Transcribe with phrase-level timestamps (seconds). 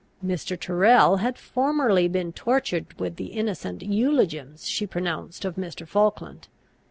[0.25, 0.59] Mr.
[0.59, 5.87] Tyrrel had formerly been tortured with the innocent eulogiums she pronounced of Mr.
[5.87, 6.47] Falkland.